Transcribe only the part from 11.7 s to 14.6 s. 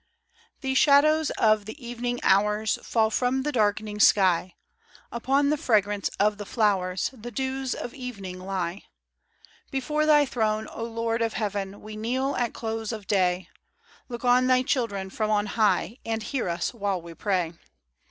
We kneel at close of day; Look on